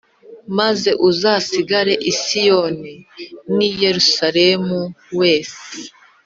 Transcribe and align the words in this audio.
Maze 0.57 0.89
uzasigara 1.09 1.93
i 2.11 2.11
Siyoni 2.21 2.95
n 3.55 3.57
i 3.69 3.71
Yerusalemu 3.81 4.79
wese 5.19 5.67